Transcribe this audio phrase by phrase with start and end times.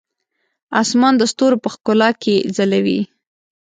[0.81, 2.99] اسمان د ستورو په ښکلا کې ځلوي.